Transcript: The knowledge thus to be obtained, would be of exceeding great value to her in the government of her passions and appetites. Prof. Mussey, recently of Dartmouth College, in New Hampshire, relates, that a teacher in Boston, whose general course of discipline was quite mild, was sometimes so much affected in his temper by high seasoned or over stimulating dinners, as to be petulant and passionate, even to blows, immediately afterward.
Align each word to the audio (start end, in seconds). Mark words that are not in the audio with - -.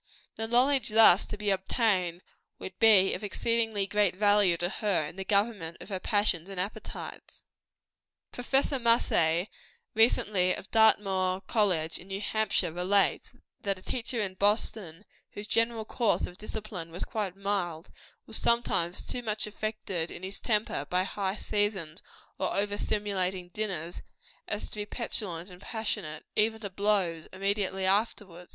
The 0.35 0.47
knowledge 0.47 0.89
thus 0.89 1.27
to 1.27 1.37
be 1.37 1.51
obtained, 1.51 2.23
would 2.57 2.79
be 2.79 3.13
of 3.13 3.23
exceeding 3.23 3.69
great 3.89 4.15
value 4.15 4.57
to 4.57 4.67
her 4.67 5.05
in 5.05 5.15
the 5.15 5.23
government 5.23 5.77
of 5.79 5.89
her 5.89 5.99
passions 5.99 6.49
and 6.49 6.59
appetites. 6.59 7.43
Prof. 8.31 8.81
Mussey, 8.81 9.47
recently 9.93 10.55
of 10.55 10.71
Dartmouth 10.71 11.45
College, 11.45 11.99
in 11.99 12.07
New 12.07 12.19
Hampshire, 12.19 12.73
relates, 12.73 13.35
that 13.61 13.77
a 13.77 13.83
teacher 13.83 14.19
in 14.19 14.33
Boston, 14.33 15.05
whose 15.33 15.45
general 15.45 15.85
course 15.85 16.25
of 16.25 16.39
discipline 16.39 16.89
was 16.89 17.05
quite 17.05 17.37
mild, 17.37 17.91
was 18.25 18.37
sometimes 18.37 19.05
so 19.05 19.21
much 19.21 19.45
affected 19.45 20.09
in 20.09 20.23
his 20.23 20.39
temper 20.39 20.83
by 20.89 21.03
high 21.03 21.35
seasoned 21.35 22.01
or 22.39 22.55
over 22.57 22.75
stimulating 22.75 23.49
dinners, 23.49 24.01
as 24.47 24.67
to 24.71 24.77
be 24.79 24.85
petulant 24.87 25.51
and 25.51 25.61
passionate, 25.61 26.25
even 26.35 26.59
to 26.59 26.71
blows, 26.71 27.27
immediately 27.31 27.85
afterward. 27.85 28.49